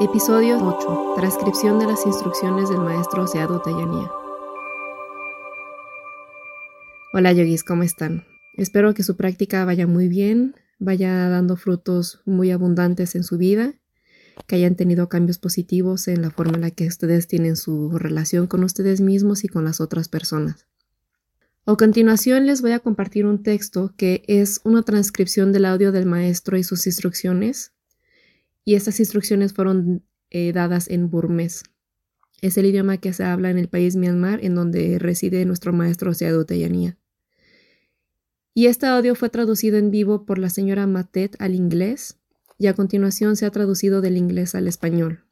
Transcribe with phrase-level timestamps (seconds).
[0.00, 1.14] Episodio 8.
[1.16, 4.08] Transcripción de las instrucciones del maestro Seadu Tayanía.
[7.12, 8.24] Hola yogis, ¿cómo están?
[8.54, 13.74] Espero que su práctica vaya muy bien, vaya dando frutos muy abundantes en su vida,
[14.46, 18.46] que hayan tenido cambios positivos en la forma en la que ustedes tienen su relación
[18.46, 20.68] con ustedes mismos y con las otras personas.
[21.66, 26.06] A continuación les voy a compartir un texto que es una transcripción del audio del
[26.06, 27.72] maestro y sus instrucciones
[28.68, 31.62] y estas instrucciones fueron eh, dadas en burmés.
[32.42, 36.12] Es el idioma que se habla en el país Myanmar, en donde reside nuestro maestro
[36.12, 36.98] Seadu Teyanía.
[38.52, 42.18] Y este audio fue traducido en vivo por la señora Matet al inglés
[42.58, 45.24] y a continuación se ha traducido del inglés al español.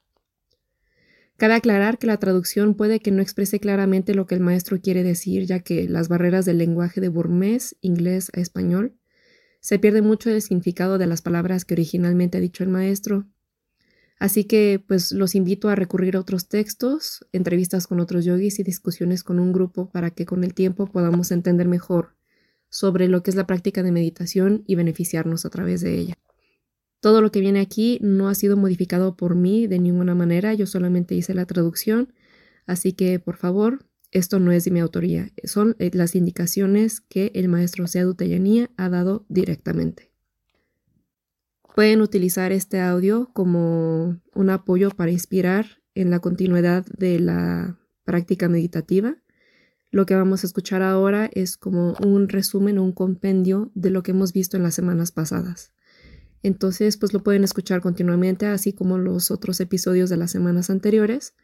[1.37, 5.03] Cabe aclarar que la traducción puede que no exprese claramente lo que el maestro quiere
[5.03, 8.95] decir, ya que las barreras del lenguaje de burmés, inglés a español
[9.67, 13.27] se pierde mucho el significado de las palabras que originalmente ha dicho el maestro.
[14.21, 18.63] Así que pues los invito a recurrir a otros textos, entrevistas con otros yogis y
[18.63, 22.15] discusiones con un grupo para que con el tiempo podamos entender mejor
[22.69, 26.15] sobre lo que es la práctica de meditación y beneficiarnos a través de ella.
[27.01, 30.69] Todo lo que viene aquí no ha sido modificado por mí de ninguna manera, yo
[30.69, 32.13] solamente hice la traducción,
[32.67, 37.33] así que por favor esto no es de mi autoría, son eh, las indicaciones que
[37.35, 40.13] el maestro Seadu Teyanía ha dado directamente.
[41.75, 48.49] Pueden utilizar este audio como un apoyo para inspirar en la continuidad de la práctica
[48.49, 49.17] meditativa.
[49.91, 54.03] Lo que vamos a escuchar ahora es como un resumen o un compendio de lo
[54.03, 55.73] que hemos visto en las semanas pasadas.
[56.43, 61.35] Entonces, pues lo pueden escuchar continuamente, así como los otros episodios de las semanas anteriores,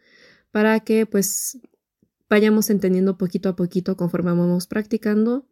[0.51, 1.59] para que pues
[2.33, 5.47] vayamos entendiendo poquito a poquito conforme vamos practicando,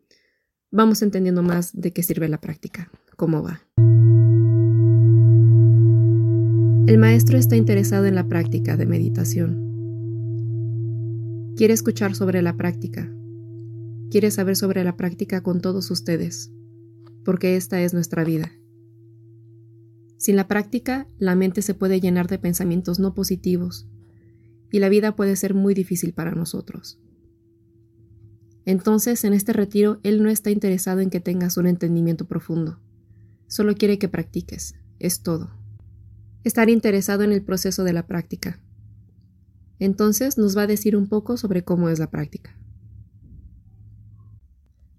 [0.70, 3.60] vamos entendiendo más de qué sirve la práctica, cómo va.
[6.86, 9.60] El maestro está interesado en la práctica de meditación.
[11.54, 13.14] Quiere escuchar sobre la práctica.
[14.10, 16.50] Quiere saber sobre la práctica con todos ustedes,
[17.26, 18.52] porque esta es nuestra vida.
[20.16, 23.86] Sin la práctica, la mente se puede llenar de pensamientos no positivos,
[24.70, 26.98] y la vida puede ser muy difícil para nosotros.
[28.64, 32.78] Entonces, en este retiro, Él no está interesado en que tengas un entendimiento profundo.
[33.46, 34.74] Solo quiere que practiques.
[34.98, 35.50] Es todo.
[36.44, 38.60] Estar interesado en el proceso de la práctica.
[39.78, 42.56] Entonces, nos va a decir un poco sobre cómo es la práctica.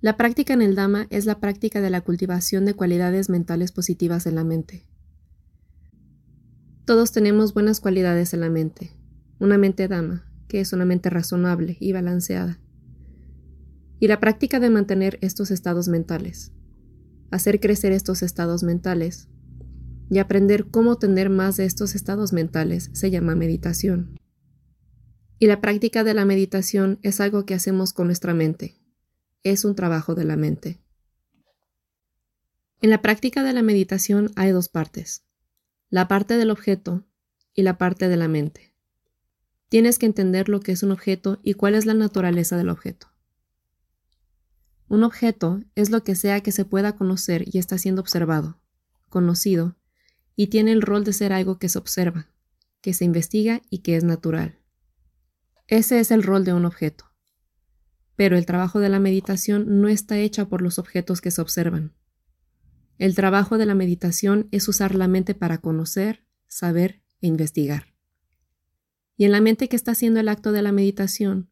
[0.02, 4.26] La práctica en el Dhamma es la práctica de la cultivación de cualidades mentales positivas
[4.26, 4.88] en la mente.
[6.86, 8.92] Todos tenemos buenas cualidades en la mente,
[9.41, 12.59] una mente dama, que es una mente razonable y balanceada.
[14.00, 16.53] Y la práctica de mantener estos estados mentales,
[17.31, 19.29] hacer crecer estos estados mentales
[20.12, 24.16] y aprender cómo tener más de estos estados mentales se llama meditación.
[25.40, 28.75] Y la práctica de la meditación es algo que hacemos con nuestra mente.
[29.41, 30.84] Es un trabajo de la mente.
[32.79, 35.25] En la práctica de la meditación hay dos partes,
[35.90, 37.08] la parte del objeto
[37.56, 38.71] y la parte de la mente.
[39.72, 43.08] Tienes que entender lo que es un objeto y cuál es la naturaleza del objeto.
[44.90, 48.59] Un objeto es lo que sea que se pueda conocer y está siendo observado,
[49.08, 49.78] conocido,
[50.36, 52.28] y tiene el rol de ser algo que se observa,
[52.82, 54.59] que se investiga y que es natural.
[55.68, 57.06] Ese es el rol de un objeto.
[58.18, 61.94] Pero el trabajo de la meditación no está hecha por los objetos que se observan.
[62.98, 67.91] El trabajo de la meditación es usar la mente para conocer, saber e investigar
[69.22, 71.52] y en la mente que está haciendo el acto de la meditación,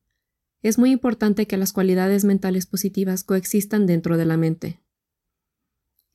[0.63, 4.81] es muy importante que las cualidades mentales positivas coexistan dentro de la mente.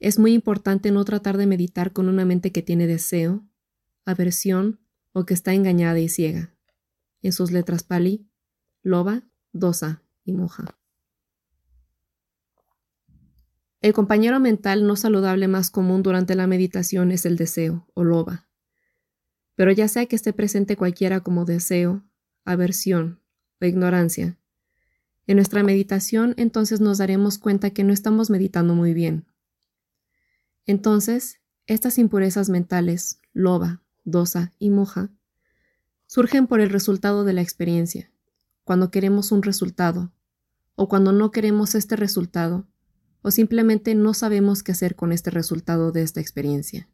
[0.00, 3.46] Es muy importante no tratar de meditar con una mente que tiene deseo,
[4.04, 4.80] aversión
[5.12, 6.52] o que está engañada y ciega.
[7.22, 8.26] En sus letras pali,
[8.82, 9.22] loba,
[9.52, 10.76] dosa y moja.
[13.80, 18.48] El compañero mental no saludable más común durante la meditación es el deseo o loba
[19.54, 22.02] pero ya sea que esté presente cualquiera como deseo,
[22.44, 23.20] aversión
[23.60, 24.38] o ignorancia,
[25.26, 29.26] en nuestra meditación entonces nos daremos cuenta que no estamos meditando muy bien.
[30.66, 35.10] Entonces, estas impurezas mentales, loba, dosa y moja,
[36.06, 38.10] surgen por el resultado de la experiencia,
[38.64, 40.12] cuando queremos un resultado,
[40.74, 42.66] o cuando no queremos este resultado,
[43.22, 46.88] o simplemente no sabemos qué hacer con este resultado de esta experiencia.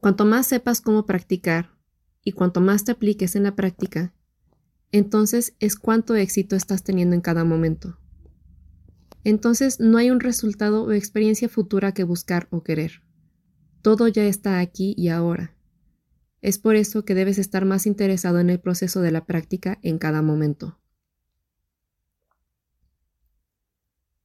[0.00, 1.70] Cuanto más sepas cómo practicar
[2.22, 4.12] y cuanto más te apliques en la práctica,
[4.92, 7.98] entonces es cuánto éxito estás teniendo en cada momento.
[9.24, 13.02] Entonces no hay un resultado o experiencia futura que buscar o querer.
[13.82, 15.56] Todo ya está aquí y ahora.
[16.42, 19.98] Es por eso que debes estar más interesado en el proceso de la práctica en
[19.98, 20.78] cada momento.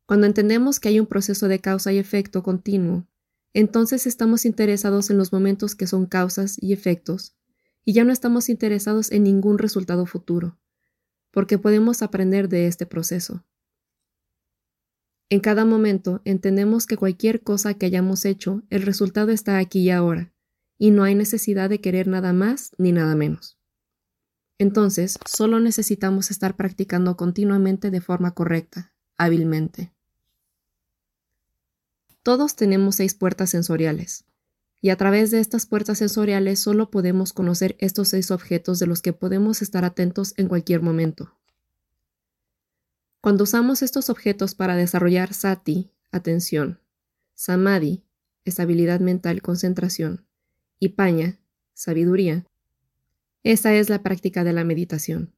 [0.05, 3.07] Cuando entendemos que hay un proceso de causa y efecto continuo,
[3.53, 7.35] entonces estamos interesados en los momentos que son causas y efectos,
[7.83, 10.59] y ya no estamos interesados en ningún resultado futuro,
[11.31, 13.45] porque podemos aprender de este proceso.
[15.29, 19.89] En cada momento entendemos que cualquier cosa que hayamos hecho, el resultado está aquí y
[19.89, 20.33] ahora,
[20.77, 23.57] y no hay necesidad de querer nada más ni nada menos.
[24.57, 29.93] Entonces, solo necesitamos estar practicando continuamente de forma correcta, hábilmente.
[32.23, 34.25] Todos tenemos seis puertas sensoriales,
[34.79, 39.01] y a través de estas puertas sensoriales solo podemos conocer estos seis objetos de los
[39.01, 41.35] que podemos estar atentos en cualquier momento.
[43.21, 46.79] Cuando usamos estos objetos para desarrollar sati, atención,
[47.33, 48.03] samadhi,
[48.45, 50.25] estabilidad mental, concentración,
[50.79, 51.39] y paña,
[51.73, 52.45] sabiduría,
[53.43, 55.33] esa es la práctica de la meditación.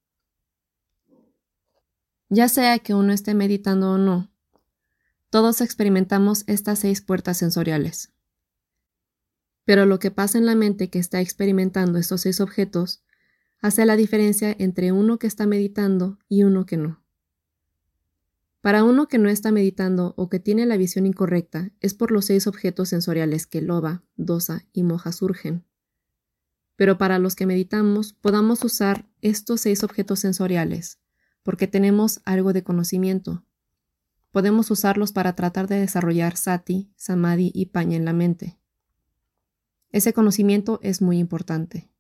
[2.27, 4.32] Ya sea que uno esté meditando o no,
[5.33, 8.13] todos experimentamos estas seis puertas sensoriales.
[9.65, 13.01] Pero lo que pasa en la mente que está experimentando estos seis objetos
[13.59, 17.03] hace la diferencia entre uno que está meditando y uno que no.
[18.61, 22.25] Para uno que no está meditando o que tiene la visión incorrecta es por los
[22.25, 25.65] seis objetos sensoriales que loba, dosa y moja surgen.
[26.75, 30.99] Pero para los que meditamos podamos usar estos seis objetos sensoriales,
[31.41, 33.43] porque tenemos algo de conocimiento,
[34.33, 38.59] podemos usarlos para tratar de desarrollar sati, samadhi y paña en la mente.
[39.91, 41.91] Ese conocimiento es muy importante.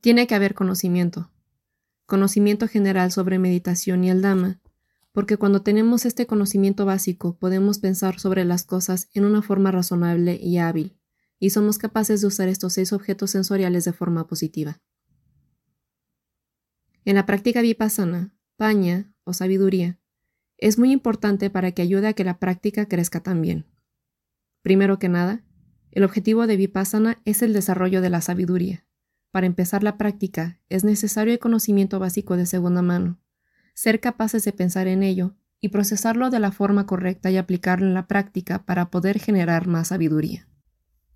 [0.00, 1.32] Tiene que haber conocimiento.
[2.06, 4.60] Conocimiento general sobre meditación y el Dhamma,
[5.10, 10.38] porque cuando tenemos este conocimiento básico podemos pensar sobre las cosas en una forma razonable
[10.40, 10.96] y hábil,
[11.40, 14.80] y somos capaces de usar estos seis objetos sensoriales de forma positiva.
[17.04, 19.98] En la práctica vipassana, paña o sabiduría,
[20.62, 23.66] es muy importante para que ayude a que la práctica crezca también.
[24.62, 25.42] Primero que nada,
[25.90, 28.86] el objetivo de Vipassana es el desarrollo de la sabiduría.
[29.32, 33.18] Para empezar la práctica es necesario el conocimiento básico de segunda mano,
[33.74, 37.94] ser capaces de pensar en ello y procesarlo de la forma correcta y aplicarlo en
[37.94, 40.46] la práctica para poder generar más sabiduría.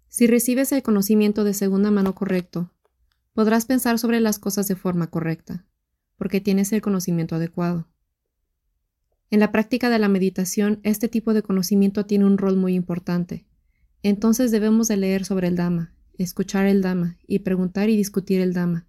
[0.08, 2.72] Si recibes el conocimiento de segunda mano correcto,
[3.32, 5.66] podrás pensar sobre las cosas de forma correcta,
[6.16, 7.87] porque tienes el conocimiento adecuado.
[9.28, 13.44] En la práctica de la meditación, este tipo de conocimiento tiene un rol muy importante.
[14.05, 18.55] Entonces debemos de leer sobre el Dhamma, escuchar el Dhamma y preguntar y discutir el
[18.55, 18.87] Dhamma.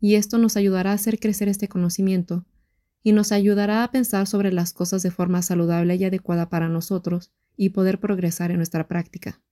[0.00, 2.46] Y esto nos ayudará a hacer crecer este conocimiento
[3.02, 7.32] y nos ayudará a pensar sobre las cosas de forma saludable y adecuada para nosotros
[7.54, 9.42] y poder progresar en nuestra práctica.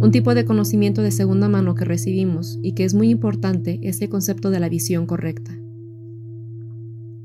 [0.00, 4.00] Un tipo de conocimiento de segunda mano que recibimos y que es muy importante es
[4.00, 5.58] el concepto de la visión correcta.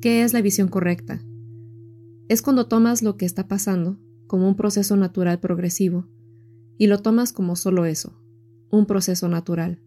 [0.04, 1.24] ¿Qué es la visión correcta?
[2.28, 3.98] Es cuando tomas lo que está pasando
[4.28, 6.10] como un proceso natural progresivo
[6.78, 8.22] y lo tomas como solo eso,
[8.70, 9.82] un proceso natural,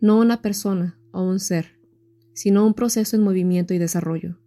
[0.00, 1.80] no una persona o un ser,
[2.32, 4.38] sino un proceso en movimiento y desarrollo.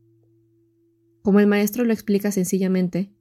[1.22, 3.13] Como el maestro lo explica sencillamente,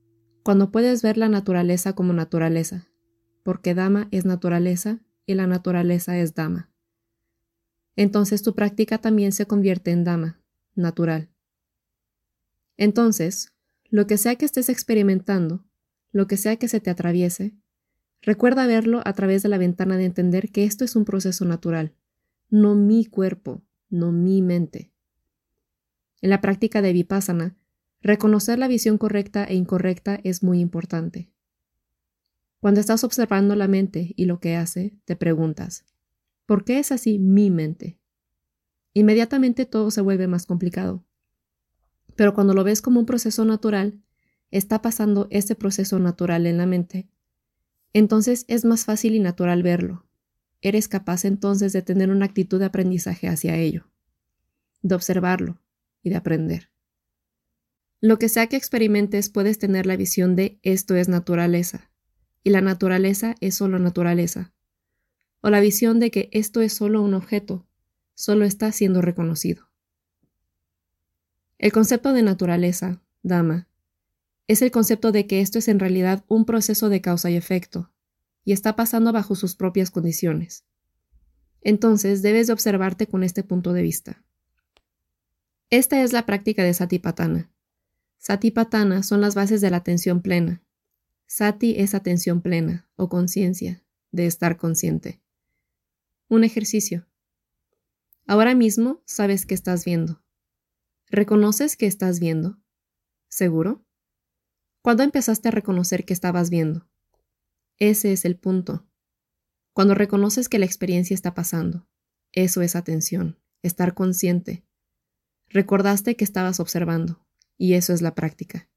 [0.45, 2.87] cuando puedes ver la naturaleza como naturaleza,
[3.43, 6.71] porque Dama es naturaleza y la naturaleza es Dama.
[7.97, 10.41] Entonces tu práctica también se convierte en Dama,
[10.77, 11.33] natural.
[12.77, 13.53] Entonces,
[13.89, 15.65] lo que sea que estés experimentando,
[16.13, 17.55] lo que sea que se te atraviese,
[18.23, 21.95] recuerda verlo a través de la ventana de entender que esto es un proceso natural,
[22.51, 24.93] no mi cuerpo, no mi mente.
[26.21, 27.57] En la práctica de vipassana,
[28.01, 31.31] reconocer la visión correcta e incorrecta es muy importante.
[32.61, 35.85] Cuando estás observando la mente y lo que hace, te preguntas,
[36.47, 38.01] ¿por qué es así mi mente?
[38.95, 41.05] Inmediatamente todo se vuelve más complicado.
[42.17, 44.01] Pero cuando lo ves como un proceso natural,
[44.51, 47.09] está pasando ese proceso natural en la mente.
[47.93, 50.07] Entonces es más fácil y natural verlo.
[50.63, 53.89] Eres capaz entonces de tener una actitud de aprendizaje hacia ello,
[54.83, 55.61] de observarlo
[56.03, 56.71] y de aprender.
[58.01, 61.91] Lo que sea que experimentes puedes tener la visión de esto es naturaleza,
[62.43, 64.53] y la naturaleza es solo naturaleza,
[65.41, 67.67] o la visión de que esto es solo un objeto,
[68.15, 69.69] solo está siendo reconocido.
[71.59, 73.69] El concepto de naturaleza, dama,
[74.47, 77.91] es el concepto de que esto es en realidad un proceso de causa y efecto,
[78.45, 80.65] y está pasando bajo sus propias condiciones.
[81.63, 84.23] Entonces debes de observarte con este punto de vista.
[85.71, 87.51] Esta es la práctica de Satipatthana.
[88.19, 90.63] Satipatthana son las bases de la atención plena.
[91.27, 93.83] Sati es atención plena o conciencia
[94.13, 95.21] de estar consciente.
[96.29, 97.09] Un ejercicio.
[98.27, 100.23] Ahora mismo sabes que estás viendo.
[101.09, 102.59] ¿Reconoces que estás viendo?
[103.29, 103.85] ¿Seguro?
[104.83, 106.89] ¿Cuándo empezaste a reconocer que estabas viendo?
[107.79, 108.85] Ese es el punto.
[109.73, 111.87] Cuando reconoces que la experiencia está pasando.
[112.33, 114.65] Eso es atención, estar consciente.
[115.49, 117.25] Recordaste que estabas observando,
[117.57, 118.69] y eso es la práctica.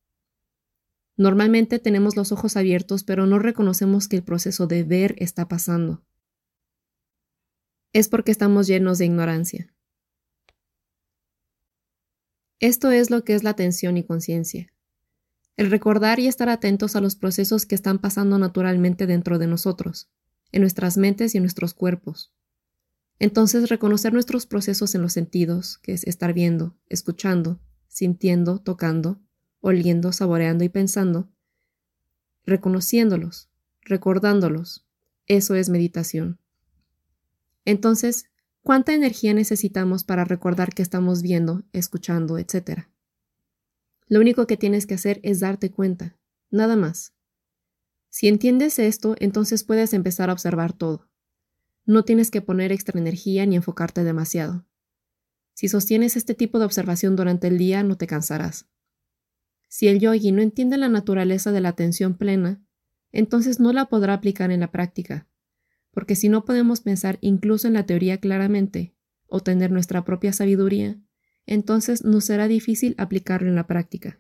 [1.18, 6.04] Normalmente tenemos los ojos abiertos, pero no reconocemos que el proceso de ver está pasando.
[7.92, 9.74] Es porque estamos llenos de ignorancia.
[12.60, 14.74] Esto es lo que es la atención y conciencia.
[15.56, 20.10] El recordar y estar atentos a los procesos que están pasando naturalmente dentro de nosotros,
[20.52, 22.34] en nuestras mentes y en nuestros cuerpos.
[23.18, 29.22] Entonces reconocer nuestros procesos en los sentidos, que es estar viendo, escuchando, sintiendo, tocando,
[29.62, 31.30] oliendo, saboreando y pensando,
[32.46, 33.50] reconociéndolos,
[33.82, 34.86] recordándolos.
[35.28, 36.40] Eso es meditación.
[37.66, 38.26] Entonces,
[38.64, 42.88] ¿cuánta energía necesitamos para recordar que estamos viendo, escuchando, etc.?
[44.08, 46.18] Lo único que tienes que hacer es darte cuenta,
[46.50, 47.14] nada más.
[48.10, 51.08] Si entiendes esto, entonces puedes empezar a observar todo.
[51.86, 54.66] No tienes que poner extra energía ni enfocarte demasiado.
[55.54, 58.68] Si sostienes este tipo de observación durante el día, no te cansarás.
[59.68, 62.64] Si el yogi no entiende la naturaleza de la atención plena,
[63.12, 65.28] entonces no la podrá aplicar en la práctica,
[65.92, 68.96] porque si no podemos pensar incluso en la teoría claramente,
[69.30, 71.00] o tener nuestra propia sabiduría,
[71.46, 74.20] entonces nos será difícil aplicarlo en la práctica.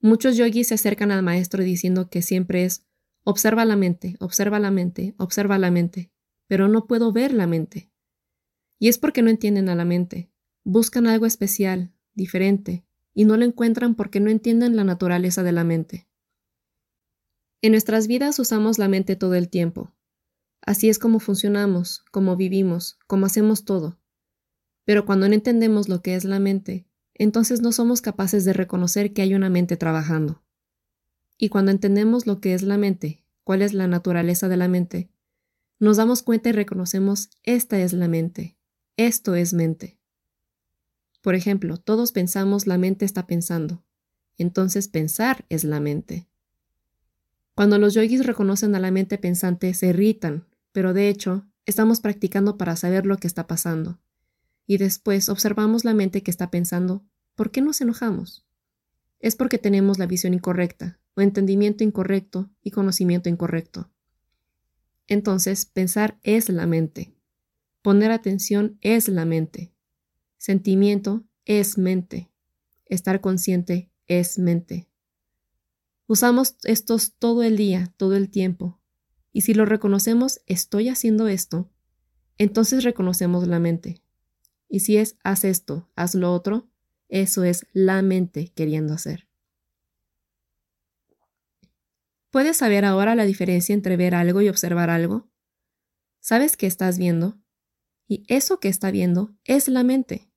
[0.00, 2.86] Muchos yogis se acercan al maestro diciendo que siempre es
[3.24, 6.12] observa la mente, observa la mente, observa la mente,
[6.46, 7.90] pero no puedo ver la mente.
[8.78, 10.30] Y es porque no entienden a la mente,
[10.64, 15.64] buscan algo especial, diferente, y no lo encuentran porque no entienden la naturaleza de la
[15.64, 16.07] mente.
[17.60, 19.92] En nuestras vidas usamos la mente todo el tiempo.
[20.60, 23.98] Así es como funcionamos, como vivimos, como hacemos todo.
[24.84, 29.12] Pero cuando no entendemos lo que es la mente, entonces no somos capaces de reconocer
[29.12, 30.42] que hay una mente trabajando.
[31.36, 35.10] Y cuando entendemos lo que es la mente, cuál es la naturaleza de la mente,
[35.80, 38.56] nos damos cuenta y reconocemos esta es la mente,
[38.96, 39.98] esto es mente.
[41.22, 43.84] Por ejemplo, todos pensamos la mente está pensando.
[44.36, 46.28] Entonces pensar es la mente.
[47.58, 52.56] Cuando los yogis reconocen a la mente pensante se irritan, pero de hecho estamos practicando
[52.56, 53.98] para saber lo que está pasando.
[54.64, 57.04] Y después observamos la mente que está pensando.
[57.34, 58.46] ¿Por qué nos enojamos?
[59.18, 63.90] Es porque tenemos la visión incorrecta, o entendimiento incorrecto y conocimiento incorrecto.
[65.08, 67.12] Entonces, pensar es la mente.
[67.82, 69.72] Poner atención es la mente.
[70.36, 72.30] Sentimiento es mente.
[72.86, 74.87] Estar consciente es mente.
[76.08, 78.80] Usamos estos todo el día, todo el tiempo.
[79.30, 81.70] Y si lo reconocemos, estoy haciendo esto,
[82.38, 84.02] entonces reconocemos la mente.
[84.70, 86.66] Y si es haz esto, haz lo otro,
[87.10, 89.28] eso es la mente queriendo hacer.
[92.30, 95.28] ¿Puedes saber ahora la diferencia entre ver algo y observar algo?
[96.20, 97.38] ¿Sabes qué estás viendo?
[98.06, 100.30] Y eso que está viendo es la mente.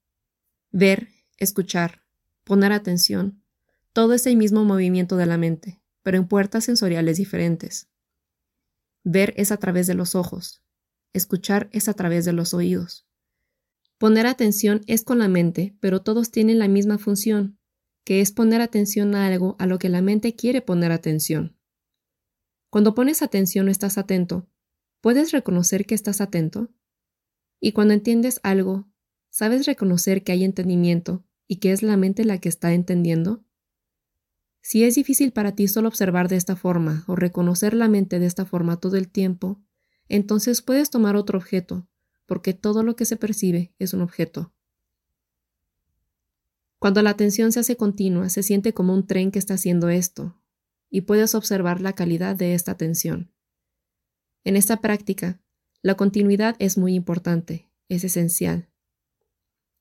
[0.70, 2.04] Ver, escuchar,
[2.44, 3.41] poner atención,
[3.94, 7.90] todo ese mismo movimiento de la mente, pero en puertas sensoriales diferentes.
[9.04, 10.62] Ver es a través de los ojos,
[11.14, 13.08] escuchar es a través de los oídos.
[13.98, 17.60] Poner atención es con la mente, pero todos tienen la misma función,
[18.04, 21.58] que es poner atención a algo a lo que la mente quiere poner atención.
[22.70, 24.48] Cuando pones atención o estás atento,
[25.02, 26.70] ¿puedes reconocer que estás atento?
[27.60, 28.92] Y cuando entiendes algo,
[29.34, 33.46] ¿Sabes reconocer que hay entendimiento y que es la mente la que está entendiendo?
[34.62, 38.28] Si es difícil para ti solo observar de esta forma o reconocer la mente de
[38.28, 39.60] esta forma todo el tiempo,
[40.08, 41.88] entonces puedes tomar otro objeto,
[42.26, 44.54] porque todo lo que se percibe es un objeto.
[46.80, 50.42] Cuando la atención se hace continua, se siente como un tren que está haciendo esto,
[50.90, 53.32] y puedes observar la calidad de esta atención.
[54.44, 55.40] En esta práctica,
[55.82, 58.70] la continuidad es muy importante, es esencial.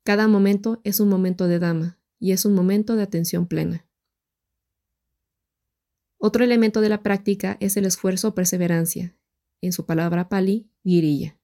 [0.04, 3.86] Cada momento es un momento de dama y es un momento de atención plena.
[6.22, 9.16] Otro elemento de la práctica es el esfuerzo o perseverancia,
[9.62, 11.38] en su palabra pali, virilla.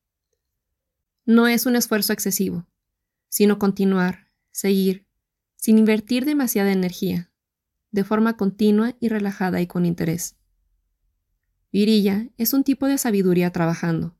[1.24, 2.66] No es un esfuerzo excesivo,
[3.30, 5.06] sino continuar, seguir,
[5.56, 7.32] sin invertir demasiada energía,
[7.90, 10.36] de forma continua y relajada y con interés.
[11.72, 14.18] Virilla es un tipo de sabiduría trabajando,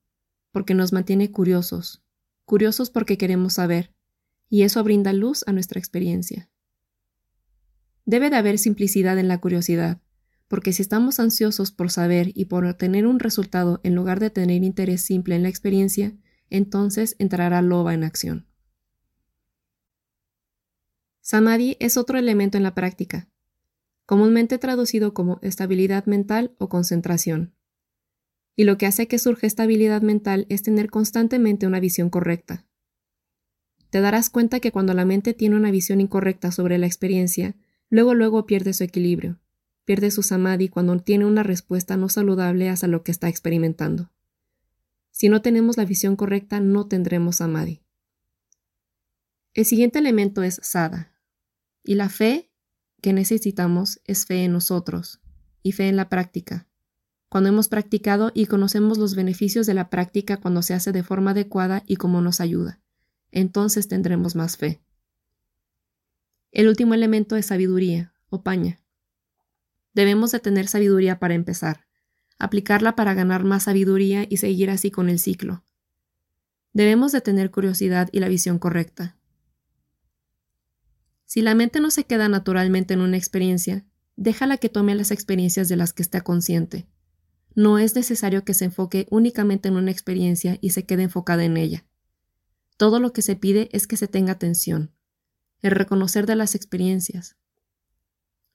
[0.52, 2.02] porque nos mantiene curiosos,
[2.46, 3.94] curiosos porque queremos saber,
[4.48, 6.48] y eso brinda luz a nuestra experiencia.
[8.06, 10.00] Debe de haber simplicidad en la curiosidad,
[10.48, 14.62] porque si estamos ansiosos por saber y por obtener un resultado en lugar de tener
[14.62, 16.14] interés simple en la experiencia,
[16.50, 18.46] entonces entrará loba en acción.
[21.20, 23.28] Samadhi es otro elemento en la práctica,
[24.04, 27.52] comúnmente traducido como estabilidad mental o concentración.
[28.54, 32.64] Y lo que hace que surja estabilidad mental es tener constantemente una visión correcta.
[33.90, 37.56] Te darás cuenta que cuando la mente tiene una visión incorrecta sobre la experiencia,
[37.90, 39.40] luego luego pierde su equilibrio,
[39.86, 44.10] pierde su samadhi cuando tiene una respuesta no saludable hacia lo que está experimentando.
[45.12, 47.82] Si no tenemos la visión correcta, no tendremos samadhi.
[49.54, 51.14] El siguiente elemento es sada,
[51.82, 52.50] y la fe
[53.00, 55.20] que necesitamos es fe en nosotros
[55.62, 56.68] y fe en la práctica.
[57.30, 61.30] Cuando hemos practicado y conocemos los beneficios de la práctica cuando se hace de forma
[61.30, 62.80] adecuada y cómo nos ayuda,
[63.30, 64.82] entonces tendremos más fe.
[66.50, 68.80] El último elemento es sabiduría, o paña.
[69.96, 71.86] Debemos de tener sabiduría para empezar,
[72.38, 75.64] aplicarla para ganar más sabiduría y seguir así con el ciclo.
[76.74, 79.16] Debemos de tener curiosidad y la visión correcta.
[81.24, 83.86] Si la mente no se queda naturalmente en una experiencia,
[84.16, 86.86] déjala que tome las experiencias de las que está consciente.
[87.54, 91.56] No es necesario que se enfoque únicamente en una experiencia y se quede enfocada en
[91.56, 91.86] ella.
[92.76, 94.92] Todo lo que se pide es que se tenga atención,
[95.62, 97.38] el reconocer de las experiencias.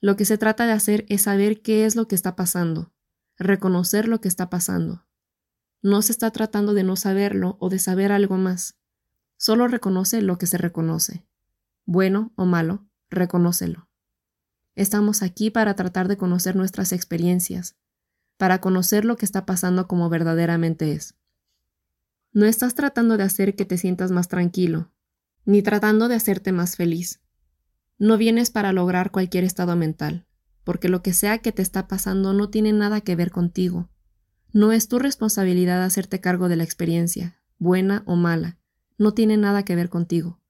[0.01, 2.91] Lo que se trata de hacer es saber qué es lo que está pasando,
[3.38, 5.05] reconocer lo que está pasando.
[5.81, 8.75] No se está tratando de no saberlo o de saber algo más,
[9.38, 11.24] solo reconoce lo que se reconoce
[11.86, 13.89] bueno o malo, reconócelo.
[14.75, 17.75] Estamos aquí para tratar de conocer nuestras experiencias,
[18.38, 21.15] para conocer lo que está pasando como verdaderamente es.
[22.31, 24.91] No estás tratando de hacer que te sientas más tranquilo,
[25.43, 27.20] ni tratando de hacerte más feliz.
[28.01, 30.25] No vienes para lograr cualquier estado mental,
[30.63, 33.91] porque lo que sea que te está pasando no tiene nada que ver contigo.
[34.51, 38.57] No es tu responsabilidad hacerte cargo de la experiencia, buena o mala,
[38.98, 40.42] no tiene nada que ver contigo.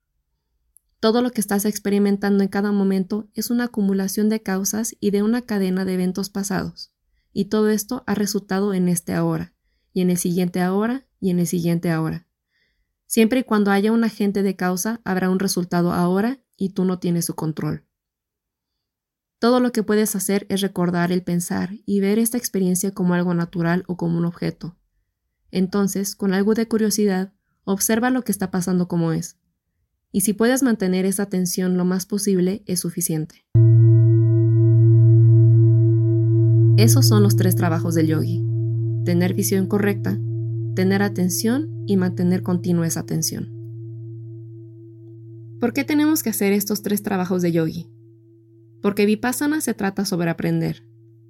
[0.98, 5.22] Todo lo que estás experimentando en cada momento es una acumulación de causas y de
[5.22, 6.94] una cadena de eventos pasados,
[7.34, 9.52] y todo esto ha resultado en este ahora,
[9.92, 12.26] y en el siguiente ahora, y en el siguiente ahora.
[13.04, 16.98] Siempre y cuando haya un agente de causa, habrá un resultado ahora y tú no
[16.98, 17.84] tienes su control.
[19.38, 23.34] Todo lo que puedes hacer es recordar el pensar y ver esta experiencia como algo
[23.34, 24.76] natural o como un objeto.
[25.50, 27.32] Entonces, con algo de curiosidad,
[27.64, 29.38] observa lo que está pasando como es
[30.12, 33.46] y si puedes mantener esa atención lo más posible es suficiente.
[36.76, 38.44] Esos son los tres trabajos del yogi.
[39.04, 40.18] Tener visión correcta,
[40.74, 43.61] tener atención y mantener continua esa atención.
[45.62, 47.88] ¿Por qué tenemos que hacer estos tres trabajos de yogi?
[48.82, 50.84] Porque vipassana se trata sobre aprender.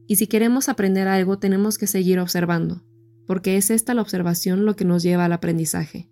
[0.06, 2.82] Y si queremos aprender algo tenemos que seguir observando,
[3.26, 6.10] porque es esta la observación lo que nos lleva al aprendizaje.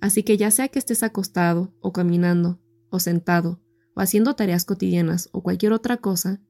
[0.00, 3.60] Así que ya sea que estés acostado o caminando o sentado
[3.96, 6.40] o haciendo tareas cotidianas o cualquier otra cosa,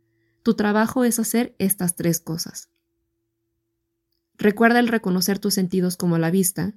[0.43, 2.69] tu trabajo es hacer estas tres cosas.
[4.37, 6.75] Recuerda el reconocer tus sentidos como la vista.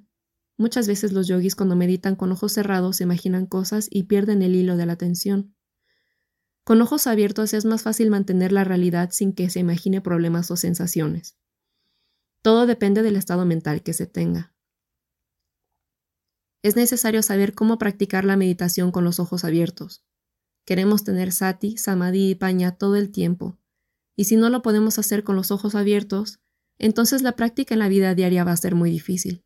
[0.58, 4.56] Muchas veces los yogis cuando meditan con ojos cerrados se imaginan cosas y pierden el
[4.56, 5.54] hilo de la atención.
[6.64, 10.56] Con ojos abiertos es más fácil mantener la realidad sin que se imagine problemas o
[10.56, 11.38] sensaciones.
[12.42, 14.52] Todo depende del estado mental que se tenga.
[16.62, 20.04] Es necesario saber cómo practicar la meditación con los ojos abiertos.
[20.66, 23.58] Queremos tener sati, samadhi y paña todo el tiempo,
[24.16, 26.40] y si no lo podemos hacer con los ojos abiertos,
[26.78, 29.44] entonces la práctica en la vida diaria va a ser muy difícil.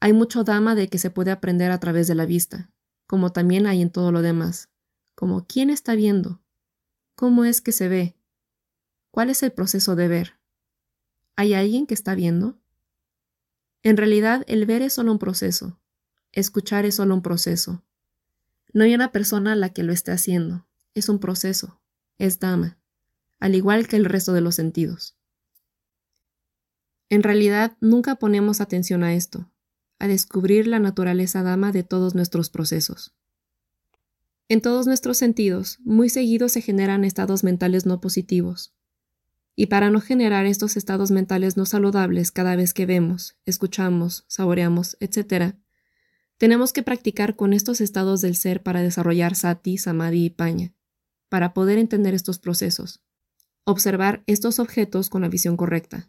[0.00, 2.70] Hay mucho dama de que se puede aprender a través de la vista,
[3.06, 4.70] como también hay en todo lo demás,
[5.14, 6.40] como quién está viendo,
[7.14, 8.16] cómo es que se ve,
[9.10, 10.40] cuál es el proceso de ver.
[11.36, 12.58] ¿Hay alguien que está viendo?
[13.82, 15.80] En realidad, el ver es solo un proceso,
[16.32, 17.82] Escuchar es solo un proceso.
[18.72, 20.66] No hay una persona a la que lo esté haciendo.
[20.94, 21.80] Es un proceso.
[22.18, 22.78] Es dama.
[23.40, 25.16] Al igual que el resto de los sentidos.
[27.08, 29.50] En realidad, nunca ponemos atención a esto,
[30.00, 33.14] a descubrir la naturaleza dama de todos nuestros procesos.
[34.48, 38.74] En todos nuestros sentidos, muy seguido se generan estados mentales no positivos.
[39.54, 44.96] Y para no generar estos estados mentales no saludables cada vez que vemos, escuchamos, saboreamos,
[44.98, 45.54] etc.,
[46.38, 50.72] tenemos que practicar con estos estados del ser para desarrollar sati, samadhi y paña,
[51.28, 53.02] para poder entender estos procesos.
[53.64, 56.08] Observar estos objetos con la visión correcta.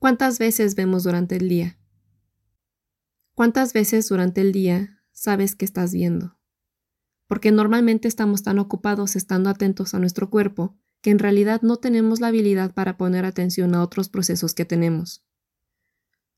[0.00, 1.78] ¿Cuántas veces vemos durante el día?
[3.34, 6.38] ¿Cuántas veces durante el día sabes que estás viendo?
[7.26, 12.20] Porque normalmente estamos tan ocupados estando atentos a nuestro cuerpo que en realidad no tenemos
[12.20, 15.24] la habilidad para poner atención a otros procesos que tenemos.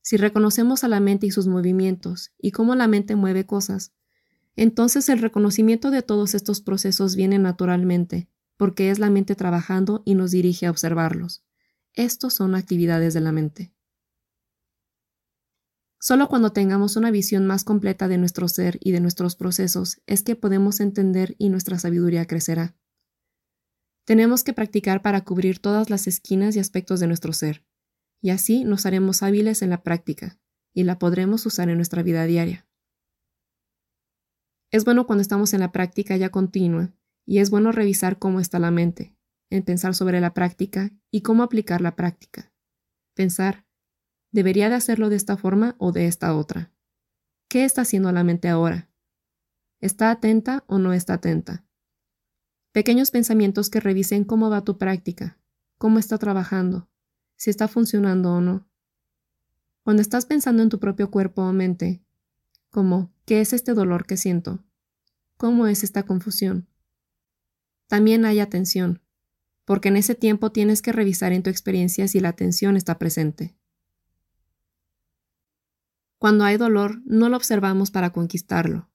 [0.01, 3.93] Si reconocemos a la mente y sus movimientos y cómo la mente mueve cosas,
[4.55, 10.15] entonces el reconocimiento de todos estos procesos viene naturalmente, porque es la mente trabajando y
[10.15, 11.43] nos dirige a observarlos.
[11.93, 13.76] Estos son actividades de la mente.
[15.99, 20.21] Solo cuando tengamos una visión más completa de nuestro ser y de nuestros procesos es
[20.21, 22.75] que podemos entender y nuestra sabiduría crecerá.
[24.05, 27.65] Tenemos que practicar para cubrir todas las esquinas y aspectos de nuestro ser,
[28.21, 30.39] y así nos haremos hábiles en la práctica,
[30.73, 32.67] y la podremos usar en nuestra vida diaria.
[34.71, 36.93] Es bueno cuando estamos en la práctica ya continua,
[37.25, 39.13] y es bueno revisar cómo está la mente,
[39.49, 42.53] en pensar sobre la práctica y cómo aplicar la práctica.
[43.13, 43.66] Pensar,
[44.37, 46.71] ¿debería de hacerlo de esta forma o de esta otra?
[47.47, 48.87] ¿Qué está haciendo la mente ahora?
[49.79, 51.65] ¿Está atenta o no está atenta?
[52.71, 55.39] Pequeños pensamientos que revisen cómo va tu práctica,
[55.79, 56.87] cómo está trabajando,
[57.35, 58.67] si está funcionando o no.
[59.81, 62.03] Cuando estás pensando en tu propio cuerpo o mente,
[62.69, 64.63] como ¿qué es este dolor que siento?
[65.37, 66.67] ¿Cómo es esta confusión?
[67.87, 69.01] También hay atención,
[69.65, 73.56] porque en ese tiempo tienes que revisar en tu experiencia si la atención está presente.
[76.19, 78.89] Cuando hay dolor, no lo observamos para conquistarlo.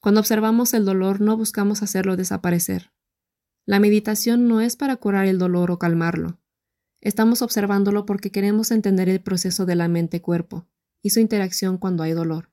[0.00, 2.92] Cuando observamos el dolor, no buscamos hacerlo desaparecer.
[3.64, 6.38] La meditación no es para curar el dolor o calmarlo.
[7.00, 10.66] Estamos observándolo porque queremos entender el proceso de la mente-cuerpo
[11.00, 12.50] y su interacción cuando hay dolor.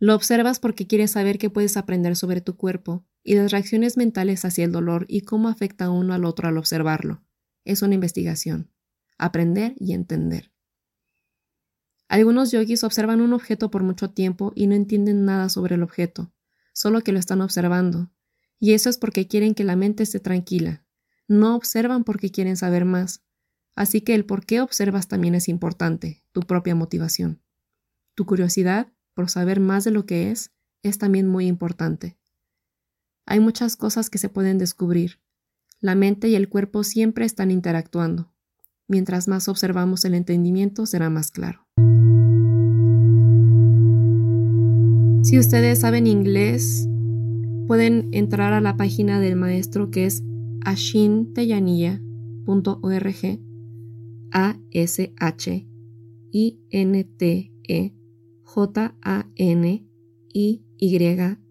[0.00, 4.44] Lo observas porque quieres saber qué puedes aprender sobre tu cuerpo y las reacciones mentales
[4.44, 7.22] hacia el dolor y cómo afecta uno al otro al observarlo.
[7.64, 8.72] Es una investigación.
[9.18, 10.51] Aprender y entender.
[12.12, 16.30] Algunos yogis observan un objeto por mucho tiempo y no entienden nada sobre el objeto,
[16.74, 18.12] solo que lo están observando,
[18.60, 20.84] y eso es porque quieren que la mente esté tranquila.
[21.26, 23.24] No observan porque quieren saber más.
[23.74, 27.40] Así que el por qué observas también es importante, tu propia motivación.
[28.14, 32.18] Tu curiosidad por saber más de lo que es es también muy importante.
[33.24, 35.18] Hay muchas cosas que se pueden descubrir.
[35.80, 38.34] La mente y el cuerpo siempre están interactuando.
[38.86, 41.61] Mientras más observamos el entendimiento será más claro.
[45.22, 46.88] Si ustedes saben inglés,
[47.68, 50.24] pueden entrar a la página del maestro que es
[50.64, 53.40] ashinteyanilla.org
[54.32, 55.68] a s h
[56.32, 57.94] i n t e
[58.42, 59.86] j a n
[60.34, 60.98] i y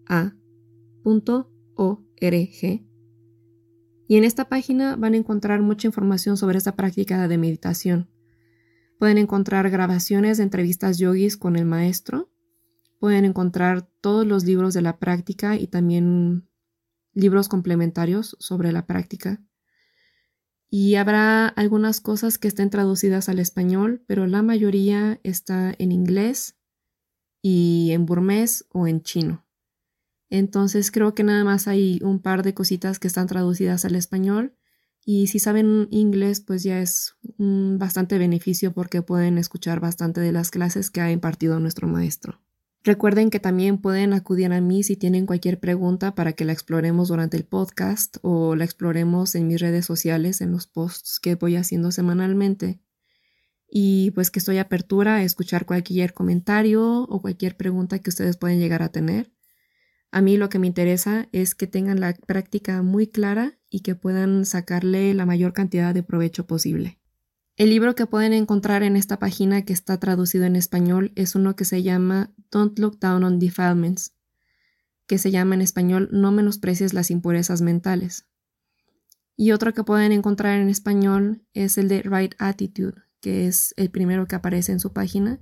[0.06, 0.32] a.org
[4.08, 8.10] y en esta página van a encontrar mucha información sobre esta práctica de meditación.
[8.98, 12.31] Pueden encontrar grabaciones de entrevistas yogis con el maestro
[13.02, 16.48] Pueden encontrar todos los libros de la práctica y también
[17.14, 19.42] libros complementarios sobre la práctica.
[20.70, 26.56] Y habrá algunas cosas que estén traducidas al español, pero la mayoría está en inglés
[27.42, 29.44] y en burmés o en chino.
[30.30, 34.54] Entonces creo que nada más hay un par de cositas que están traducidas al español
[35.04, 40.30] y si saben inglés pues ya es un bastante beneficio porque pueden escuchar bastante de
[40.30, 42.40] las clases que ha impartido nuestro maestro.
[42.84, 47.08] Recuerden que también pueden acudir a mí si tienen cualquier pregunta para que la exploremos
[47.08, 51.54] durante el podcast o la exploremos en mis redes sociales, en los posts que voy
[51.54, 52.80] haciendo semanalmente.
[53.68, 58.58] Y pues que estoy apertura a escuchar cualquier comentario o cualquier pregunta que ustedes pueden
[58.58, 59.32] llegar a tener.
[60.10, 63.94] A mí lo que me interesa es que tengan la práctica muy clara y que
[63.94, 66.98] puedan sacarle la mayor cantidad de provecho posible.
[67.56, 71.54] El libro que pueden encontrar en esta página que está traducido en español es uno
[71.54, 74.14] que se llama Don't Look Down on Defilements,
[75.06, 78.26] que se llama en español No menosprecies las impurezas mentales.
[79.36, 83.90] Y otro que pueden encontrar en español es el de Right Attitude, que es el
[83.90, 85.38] primero que aparece en su página,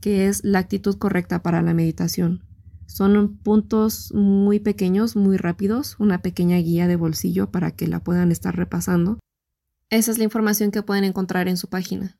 [0.00, 2.44] que es la actitud correcta para la meditación.
[2.86, 8.32] Son puntos muy pequeños, muy rápidos, una pequeña guía de bolsillo para que la puedan
[8.32, 9.18] estar repasando
[9.92, 12.18] esa es la información que pueden encontrar en su página.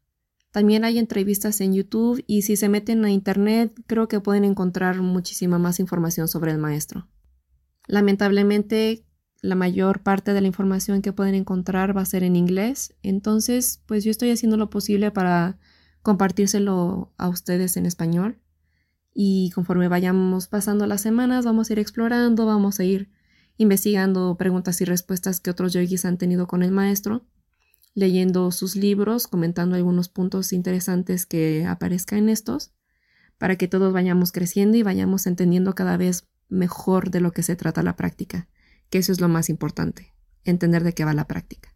[0.50, 5.00] También hay entrevistas en YouTube y si se meten a Internet creo que pueden encontrar
[5.00, 7.08] muchísima más información sobre el maestro.
[7.86, 9.06] Lamentablemente,
[9.40, 13.82] la mayor parte de la información que pueden encontrar va a ser en inglés, entonces
[13.86, 15.58] pues yo estoy haciendo lo posible para
[16.02, 18.38] compartírselo a ustedes en español
[19.14, 23.10] y conforme vayamos pasando las semanas vamos a ir explorando, vamos a ir
[23.56, 27.24] investigando preguntas y respuestas que otros yogis han tenido con el maestro
[27.94, 32.72] leyendo sus libros, comentando algunos puntos interesantes que aparezcan en estos,
[33.38, 37.56] para que todos vayamos creciendo y vayamos entendiendo cada vez mejor de lo que se
[37.56, 38.48] trata la práctica,
[38.88, 40.12] que eso es lo más importante,
[40.44, 41.74] entender de qué va la práctica.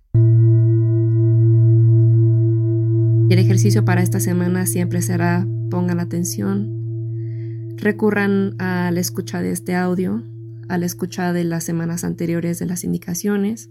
[3.28, 9.74] El ejercicio para esta semana siempre será pongan atención, recurran a la escucha de este
[9.74, 10.22] audio,
[10.68, 13.68] a la escucha de las semanas anteriores de las indicaciones,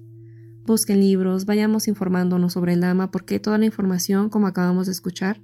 [0.65, 5.41] busquen libros, vayamos informándonos sobre el Dhamma porque toda la información, como acabamos de escuchar,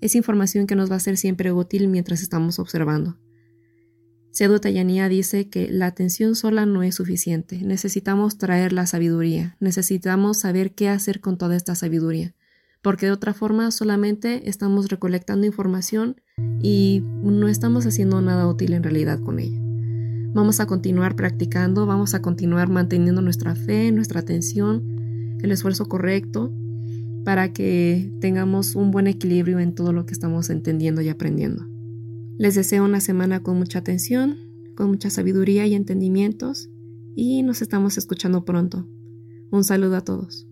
[0.00, 3.18] es información que nos va a ser siempre útil mientras estamos observando.
[4.30, 10.38] Sedu Tayaniya dice que la atención sola no es suficiente, necesitamos traer la sabiduría, necesitamos
[10.38, 12.34] saber qué hacer con toda esta sabiduría,
[12.82, 16.20] porque de otra forma solamente estamos recolectando información
[16.60, 19.63] y no estamos haciendo nada útil en realidad con ella.
[20.34, 26.52] Vamos a continuar practicando, vamos a continuar manteniendo nuestra fe, nuestra atención, el esfuerzo correcto,
[27.24, 31.64] para que tengamos un buen equilibrio en todo lo que estamos entendiendo y aprendiendo.
[32.36, 34.36] Les deseo una semana con mucha atención,
[34.74, 36.68] con mucha sabiduría y entendimientos
[37.14, 38.88] y nos estamos escuchando pronto.
[39.52, 40.48] Un saludo a todos.